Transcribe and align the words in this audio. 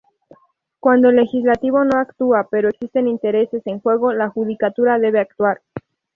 Cuando 0.79 1.09
el 1.09 1.17
Legislativo 1.17 1.83
no 1.83 1.99
actúa, 1.99 2.47
pero 2.49 2.69
existen 2.69 3.07
intereses 3.07 3.61
en 3.67 3.79
juego, 3.81 4.13
la 4.13 4.29
Judicatura 4.29 4.97
debe 4.97 5.19
actuar". 5.19 5.61